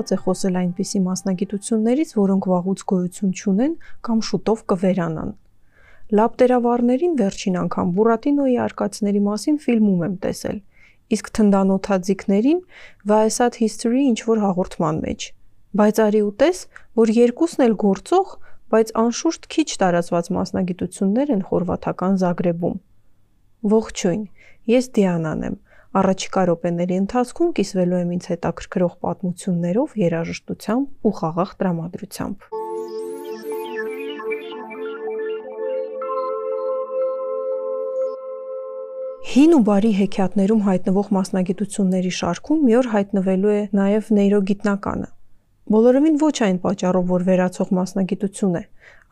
սահմանված 0.00 0.16
է 0.16 0.16
խոսել 0.24 0.54
այնպիսի 0.60 0.98
մասնագիտություններից, 1.04 2.10
որոնք 2.16 2.44
վաղուց 2.50 2.80
գոյություն 2.90 3.32
չունեն 3.36 3.72
կամ 4.06 4.18
շուտով 4.28 4.58
կվերանան։ 4.72 5.30
Լապտերավարներին 6.16 7.14
վերջին 7.20 7.56
անգամ 7.60 7.86
Բուրատինոյի 7.96 8.56
արկածների 8.64 9.20
մասին 9.28 9.56
ֆիլմում 9.60 10.00
եմ 10.08 10.14
տեսել, 10.24 10.58
իսկ 11.14 11.26
թնդանոթաձիկներին 11.36 12.60
Viasat 13.10 13.54
History 13.60 14.02
ինչ 14.10 14.18
որ 14.30 14.38
հաղորդման 14.40 14.96
մեջ։ 15.04 15.20
Բայց 15.80 15.96
արի 16.00 16.22
ուտես, 16.30 16.58
որ 17.00 17.08
երկուսն 17.20 17.60
էլ 17.68 17.74
գործող, 17.84 18.28
բայց 18.70 18.88
անշուշտ 19.04 19.42
քիչ 19.52 19.68
տարածված 19.84 20.26
մասնագիտություններ 20.40 21.34
են 21.36 21.42
խորվաթական 21.50 22.14
Զագրեբում։ 22.24 22.76
Ողջույն, 23.70 24.22
ես 24.70 24.84
Դիանան 24.96 25.40
եմ։ 25.50 25.56
Առաջիկա 25.90 26.42
րոպեների 26.46 26.96
ընթացքում 27.02 27.48
կիսվելու 27.58 27.96
եմ 27.98 28.10
ինձ 28.14 28.26
հետաքրքրող 28.30 28.92
պատմություններով, 29.04 29.94
երաժշտությամբ 30.00 31.08
ու 31.10 31.12
խաղաղ 31.20 31.54
տրամադրությամբ։ 31.62 32.44
Հին 39.30 39.56
ու 39.58 39.60
բարի 39.70 39.90
հեքիաթներում 39.98 40.62
հայտնվող 40.70 41.10
մասնագիտությունների 41.18 42.14
շարքում 42.20 42.62
մի 42.70 42.78
օր 42.82 42.90
հայտնվելու 42.94 43.52
է 43.56 43.60
նաև 43.80 44.14
նեյրոգիտնականը։ 44.20 45.10
Բոլորովին 45.74 46.22
ոչ 46.22 46.36
այն 46.46 46.62
պատճառով, 46.70 47.10
որ 47.10 47.26
վերացող 47.32 47.74
մասնագիտություն 47.80 48.56
է, 48.62 48.64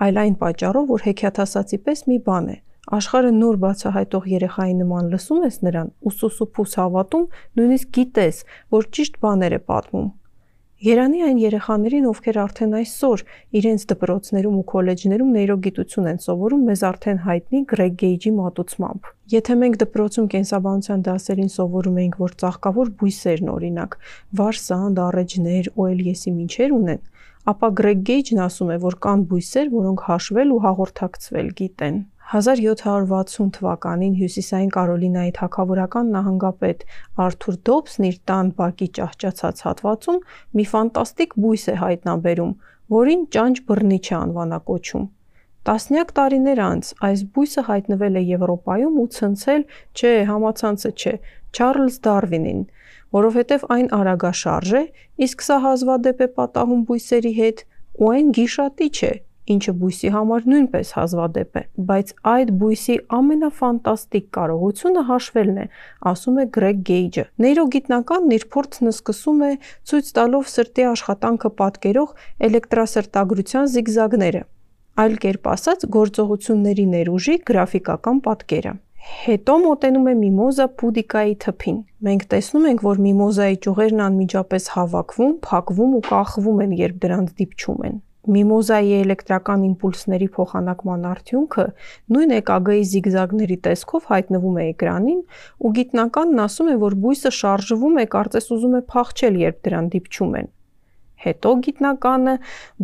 այլ 0.07 0.23
այն 0.23 0.41
պատճառով, 0.47 0.89
որ 0.95 1.07
հեքիաթասացի 1.11 1.83
պես 1.91 2.07
մի 2.07 2.23
բան 2.31 2.51
է։ 2.55 2.59
Աշխարհը 2.97 3.33
նոր 3.39 3.59
բացահայտող 3.65 4.31
երեխայի 4.33 4.79
նման 4.79 5.11
լսում 5.13 5.43
ես 5.49 5.59
նրան 5.69 5.91
ու 6.09 6.15
սուսուփուս 6.19 6.79
հավատում, 6.83 7.27
նույնիսկ 7.61 7.93
գիտես, 7.99 8.41
որ 8.79 8.89
ճիշտ 8.97 9.21
բաներ 9.25 9.59
է 9.59 9.61
պատմում, 9.69 10.09
Երանի 10.79 11.23
այն 11.27 11.39
երեխաներին, 11.43 12.05
ովքեր 12.07 12.37
արդեն 12.39 12.75
այսօր 12.79 13.23
իրենց 13.59 13.85
դպրոցներում 13.91 14.59
ու 14.61 14.67
քոլեջներում 14.71 15.33
նեյրոգիտություն 15.37 16.07
են 16.11 16.21
սովորում 16.23 16.61
մեզ 16.69 16.85
արդեն 16.89 17.19
հայտնի 17.25 17.63
Գրեգ 17.73 17.97
Գեյջի 18.03 18.31
մատուցմամբ։ 18.37 19.09
Եթե 19.35 19.57
մենք 19.59 19.79
դպրոցում 19.83 20.29
կենսաբանության 20.35 21.03
դասերին 21.09 21.51
սովորում 21.59 21.99
էինք, 21.99 22.19
որ 22.23 22.37
ծաղկավոր 22.45 22.93
բույսերն 23.03 23.51
օրինակ 23.59 23.99
վարսանդ, 24.39 25.03
առեջներ, 25.09 25.73
օելիեսի 25.83 26.35
մինչեր 26.39 26.77
ունեն, 26.79 27.03
ապա 27.59 27.73
Գրեգ 27.83 28.07
Գեյջն 28.07 28.45
ասում 28.47 28.71
է, 28.71 28.79
որ 28.87 28.99
կան 29.09 29.27
բույսեր, 29.35 29.75
որոնք 29.75 30.07
հաշվել 30.13 30.55
ու 30.55 30.63
հաղորդակցվել 30.69 31.51
գիտեն։ 31.59 31.99
1760 32.29 33.53
թվականին 33.57 34.17
Հյուսիսային 34.19 34.73
Կարոլինայի 34.75 35.31
թագավորական 35.39 36.09
նահանգապետ 36.13 36.83
Արթուր 37.25 37.57
Դոբսն 37.69 38.07
իր 38.09 38.19
տան 38.29 38.51
բակի 38.59 38.89
ճահճացած 38.99 39.63
հատվածում 39.65 40.19
մի 40.59 40.67
ֆանտաստիկ 40.73 41.37
բույս 41.45 41.65
է 41.73 41.77
հայտնաբերում, 41.83 42.51
որին 42.95 43.23
ճանճ 43.37 43.63
բռնիչ 43.71 44.05
է 44.09 44.15
անվանակոչում։ 44.19 45.07
Տասնյակ 45.69 46.13
տարիներ 46.19 46.61
անց 46.65 46.91
այս 47.09 47.23
բույսը 47.33 47.65
հայտնվել 47.69 48.21
է 48.21 48.23
Եվրոպայում 48.29 49.01
ու 49.01 49.09
ցնցել, 49.17 49.65
չէ, 49.97 50.13
համացանցը 50.29 50.93
չէ, 51.01 51.15
Չարլզ 51.57 51.97
Դարվինին, 52.09 52.61
որովհետև 53.17 53.65
այն 53.73 53.89
արագաշարժ 53.99 54.75
է, 54.77 54.85
իսկ 55.29 55.47
սա 55.49 55.59
հազվադեպ 55.65 56.21
է 56.25 56.29
պատահում 56.37 56.85
բույսերի 56.93 57.33
հետ, 57.41 57.65
ու 57.99 58.13
այն 58.15 58.33
գիշատիչ 58.37 58.97
է, 59.09 59.13
ինչը 59.55 59.73
բույսի 59.81 60.11
համար 60.15 60.49
նույնպես 60.53 60.91
հազվադեպ 60.99 61.59
է, 61.61 61.63
բայց 61.91 62.13
այդ 62.33 62.53
բույսի 62.63 62.97
ամենաֆանտաստիկ 63.19 64.27
կարողությունը 64.39 65.05
հաշվելն 65.11 65.63
է, 65.63 65.67
ասում 66.13 66.43
է 66.43 66.47
Գրեգ 66.59 66.83
Գեյջը։ 66.89 67.25
Նեյրոգիտնականն 67.45 68.35
իր 68.39 68.49
փորձն 68.57 68.93
սկսում 68.95 69.47
է 69.49 69.53
ցույց 69.93 70.13
տալով 70.19 70.51
սրտի 70.57 70.89
աշխատանքը 70.93 71.53
պատկերող 71.63 72.13
էլեկտրասրտագրության 72.49 73.73
զիգզագները։ 73.79 74.45
Այլ 74.99 75.13
կերպ 75.23 75.45
ասած, 75.55 75.89
գործողությունների 75.95 76.85
ներուժի 76.99 77.35
գրաֆիկական 77.49 78.23
պատկերը։ 78.25 78.73
Հետո 79.09 79.55
մոտենում 79.63 80.09
է 80.11 80.15
միմոզա 80.19 80.67
պուդիկայի 80.81 81.37
թփին։ 81.45 81.77
Մենք 82.09 82.25
տեսնում 82.33 82.67
ենք, 82.71 82.83
որ 82.89 83.01
միմոզայի 83.05 83.61
ճյուղերն 83.67 84.03
անմիջապես 84.09 84.69
հավաքվում, 84.75 85.33
փակվում 85.47 85.95
ու 85.99 86.03
կախվում 86.09 86.61
են, 86.67 86.75
երբ 86.83 87.01
դրանց 87.07 87.33
դիպչում 87.39 87.87
են։ 87.89 87.97
Միմոզայի 88.29 88.91
էլեկտրական 88.99 89.63
իմպուլսների 89.69 90.29
փոխանակման 90.37 91.07
արդյունքը 91.09 91.65
նույն 92.15 92.35
EKG-ի 92.39 92.85
զիգզագների 92.93 93.57
տեսքով 93.65 94.13
հայտնվում 94.13 94.59
է 94.59 94.67
էկրանին, 94.75 95.23
ու 95.65 95.73
գիտնականն 95.79 96.45
ասում 96.45 96.69
է, 96.69 96.77
որ 96.85 96.97
բույսը 97.09 97.33
շարժվում 97.39 97.99
է, 98.05 98.07
կարծես 98.19 98.53
ուզում 98.59 98.79
է 98.79 98.83
փախչել, 98.93 99.43
երբ 99.49 99.59
դրան 99.69 99.91
դիպչում 99.97 100.39
են։ 100.43 100.55
Հետո 101.19 101.53
գիտնականը 101.67 102.35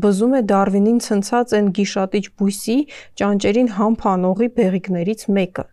բզում 0.05 0.33
է 0.35 0.41
Դարվինին 0.51 0.99
ցնցած 1.05 1.53
այն 1.59 1.69
գիշատիչ 1.79 2.25
բույսի 2.41 2.79
ճանճերին 3.21 3.71
համբ 3.77 4.07
անողի 4.15 4.49
բեղիկներից 4.59 5.23
մեկը։ 5.37 5.65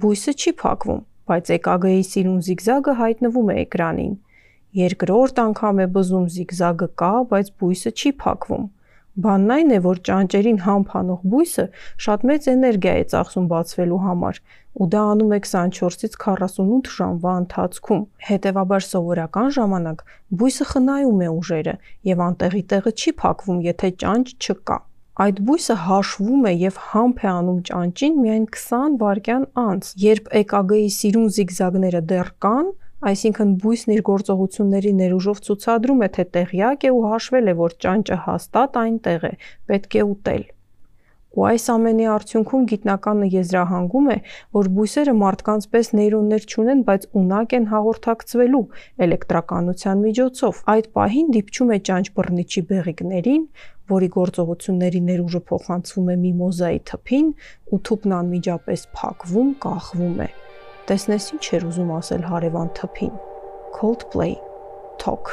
Բույսը 0.00 0.34
չի 0.40 0.52
փակվում, 0.62 1.02
բայց 1.30 1.52
EKG-ի 1.60 2.02
սիրուն 2.10 2.40
զիգզագը 2.46 2.94
հայտնվում 3.04 3.50
է 3.50 3.56
էկրանին։ 3.66 4.14
Երկրորդ 4.80 5.40
անգամ 5.44 5.82
է 5.84 5.86
բզում 5.98 6.26
զիգզագը 6.36 6.88
կա, 7.02 7.14
բայց 7.34 7.52
բույսը 7.60 7.92
չի 8.00 8.12
փակվում։ 8.24 8.64
Բանն 9.18 9.52
այն 9.52 9.70
է, 9.74 9.78
որ 9.84 9.98
ճանճերին 10.06 10.58
համբ 10.64 10.92
անող 11.00 11.22
բույսը 11.30 11.64
շատ 12.04 12.26
մեծ 12.30 12.44
էներգիա 12.52 12.92
է 13.00 13.06
ծախսում 13.10 13.46
բացվելու 13.50 13.98
համար, 14.04 14.36
ու 14.80 14.86
դա 14.94 15.00
անում 15.12 15.32
է 15.34 15.40
24-ից 15.46 16.14
48 16.24 16.92
ժամվա 16.96 17.32
ընթացքում։ 17.40 18.04
Հետևաբար 18.28 18.86
սովորական 18.86 19.50
ժամանակ 19.56 20.04
բույսը 20.42 20.66
խնայում 20.70 21.24
է 21.26 21.32
ուժերը 21.40 21.74
եւ 22.10 22.22
անտեղի 22.30 22.62
տեղը 22.70 22.92
չի 22.94 23.14
փակվում, 23.24 23.58
եթե 23.66 23.90
ճանճ 24.04 24.32
չկա։ 24.38 24.78
Այդ 25.20 25.40
բույսը 25.50 25.76
հաշվում 25.90 26.44
է 26.46 26.52
եւ 26.60 26.76
համբ 26.90 27.18
է 27.20 27.28
անում 27.34 27.58
ճանճին 27.70 28.14
միայն 28.24 28.46
20 28.54 28.94
վայրկյան 29.02 29.42
անց, 29.64 29.90
երբ 30.06 30.30
EKG-ի 30.40 30.86
սիրուն 31.00 31.26
զիգզագները 31.34 32.00
դեռ 32.14 32.30
կան, 32.46 32.70
Այսինքն 33.00 33.52
բույսն 33.62 33.92
իր 33.94 34.00
գործողությունների 34.04 34.90
ներուժով 34.98 35.38
ցուցադրում 35.46 36.02
է, 36.04 36.08
թե 36.16 36.24
տեղյակ 36.36 36.82
է 36.84 36.90
ու 36.92 37.04
հաշվել 37.08 37.46
է, 37.48 37.54
որ 37.60 37.76
ճանճը 37.84 38.16
հաստատ 38.28 38.74
այնտեղ 38.80 39.22
է, 39.24 39.30
պետք 39.70 39.96
է 39.96 40.02
ուտել։ 40.10 40.42
Ու 41.30 41.46
այս 41.46 41.64
ամենի 41.72 42.06
արդյունքում 42.10 42.66
գիտնականը 42.72 43.26
եզրահանգում 43.32 44.10
է, 44.10 44.16
որ 44.58 44.68
բույսերը 44.76 45.14
մարդկանց 45.20 45.66
պես 45.72 45.90
նեյրոններ 45.96 46.46
չունեն, 46.50 46.82
բայց 46.90 47.06
ունակ 47.22 47.54
են 47.56 47.68
հաղորդակցվելու 47.70 48.62
էլեկտրականության 49.06 50.04
միջոցով։ 50.10 50.62
Այդ 50.74 50.90
պահին 51.00 51.32
դիպչում 51.38 51.70
է 51.70 51.80
ճանճ 51.88 52.12
բռնիչի 52.18 52.64
բեղիկներին, 52.74 53.48
որի 53.94 54.12
գործողությունների 54.20 55.04
ներուժը 55.08 55.44
փոխանցվում 55.54 56.10
է 56.10 56.20
միմոզայի 56.26 56.84
թփին, 56.90 57.34
ու 57.70 57.82
թուփն 57.86 58.16
անմիջապես 58.20 58.86
փակվում, 59.00 59.58
կախվում 59.70 60.24
է։ 60.26 60.30
Տեսնես 60.90 61.28
ինչ 61.36 61.44
էր 61.54 61.64
ուզում 61.68 61.90
ասել 62.00 62.24
հարևան 62.26 62.72
թփին։ 62.74 63.12
Coldplay 63.76 64.34
Talk 64.98 65.30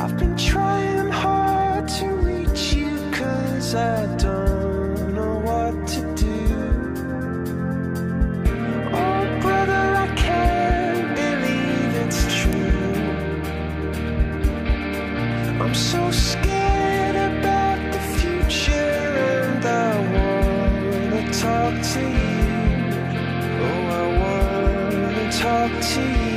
I've 0.00 0.16
been 0.16 0.36
trying 0.36 0.77
I 3.74 4.06
don't 4.16 5.14
know 5.14 5.40
what 5.40 5.86
to 5.88 6.00
do. 6.14 6.38
Oh, 8.94 9.38
brother, 9.42 9.84
I 10.04 10.08
can't 10.16 11.14
believe 11.14 11.94
it's 12.04 12.22
true. 12.40 13.04
I'm 15.62 15.74
so 15.74 16.10
scared 16.10 17.16
about 17.16 17.92
the 17.92 18.00
future, 18.16 18.72
and 18.72 19.64
I 19.66 19.98
wanna 20.14 21.30
talk 21.30 21.74
to 21.92 22.00
you. 22.00 22.40
Oh, 23.66 23.82
I 24.00 24.04
wanna 24.22 25.30
talk 25.30 25.72
to 25.92 26.00
you. 26.00 26.27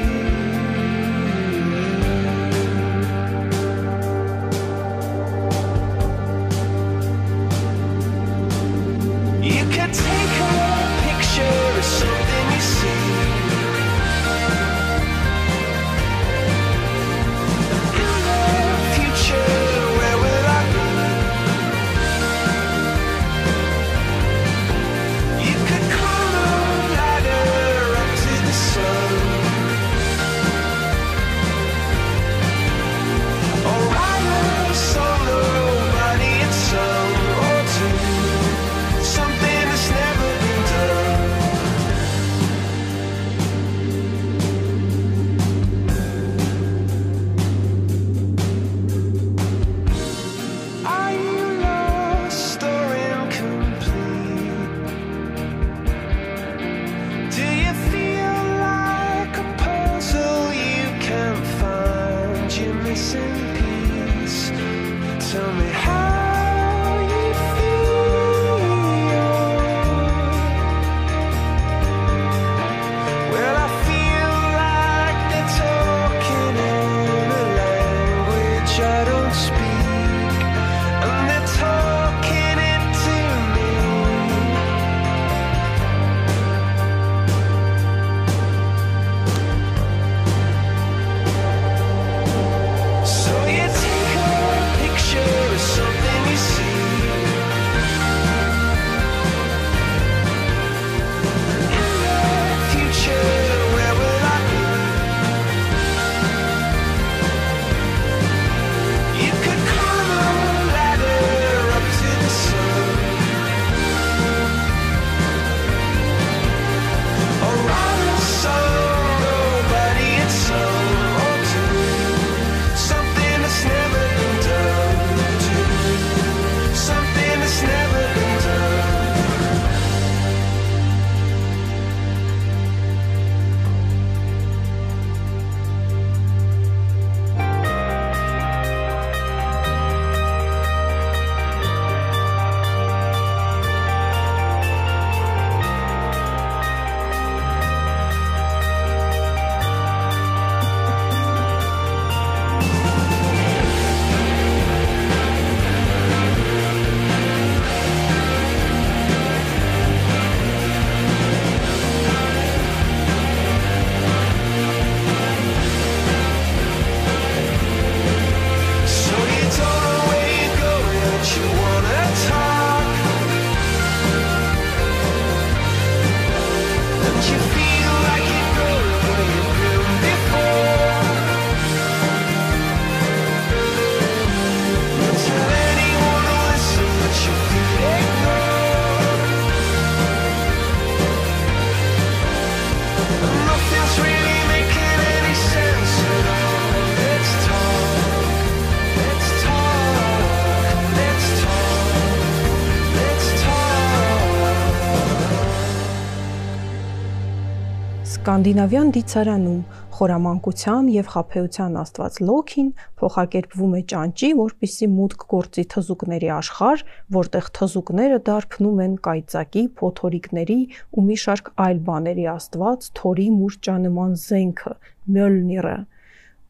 Սկանդինավյան 208.32 208.92
դիցարանում 208.96 209.56
խորամանկության 209.96 210.86
եւ 210.92 211.08
խափեության 211.14 211.74
աստված 211.82 212.20
Լոքին 212.28 212.70
փոխակերպվում 213.02 213.74
է 213.76 213.82
ճանճի, 213.92 214.30
որպիսի 214.38 214.88
մուտք 214.92 215.26
գործի 215.34 215.66
թզուկների 215.74 216.30
աշխարհ, 216.38 216.84
որտեղ 217.18 217.50
թզուկները 217.60 218.20
դարփնում 218.30 218.80
են 218.86 218.94
կայծակի, 219.08 219.64
փոթորիկների 219.82 220.58
ու 220.96 221.06
մի 221.10 221.20
շարք 221.26 221.52
այլ 221.66 221.84
բաների 221.92 222.26
աստված 222.38 222.88
Թորի 223.02 223.28
մուրճանման 223.42 224.16
զենքը՝ 224.24 224.74
Մյոլնիրը։ 225.12 225.76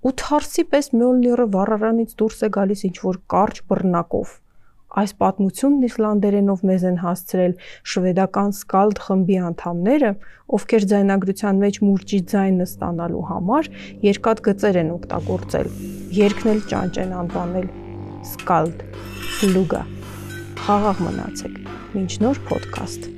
Ու 0.06 0.16
թարսի 0.22 0.70
պես 0.76 0.94
Մյոլնիրը 1.02 1.50
վառարանից 1.58 2.16
դուրս 2.22 2.46
է 2.46 2.54
գալիս 2.62 2.88
ինչ 2.92 2.98
որ 3.10 3.22
կարճ 3.34 3.66
բռնակով։ 3.74 4.38
Այս 4.92 5.14
պատմությունն 5.22 5.86
իսլանդերենով 5.88 6.64
մեզ 6.68 6.82
են 6.90 6.98
հասցրել 7.00 7.54
շվեդական 7.94 8.50
սկալդ 8.58 9.00
խմբի 9.06 9.38
անդամները, 9.50 10.12
ովքեր 10.58 10.88
ձայնագրության 10.92 11.62
մեջ 11.64 11.80
մուրճի 11.86 12.20
ձայնը 12.34 12.68
ստանալու 12.68 13.24
համար 13.30 13.72
երկաթ 14.10 14.44
գծեր 14.50 14.82
են 14.84 14.92
օգտագործել։ 14.98 15.72
Երկն 16.20 16.52
էլ 16.56 16.62
ճանճ 16.74 17.02
են 17.06 17.16
անվանել 17.22 17.72
սկալդ, 18.34 18.86
ֆլուգա։ 19.40 19.82
Խաղաղ 20.68 21.02
մնացեք։ 21.08 21.58
Մինչ 21.96 22.12
նոր 22.28 22.46
ոդքասթ։ 22.52 23.12